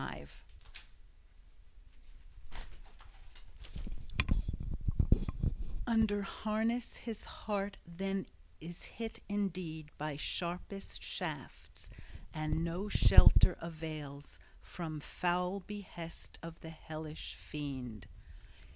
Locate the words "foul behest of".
14.99-16.59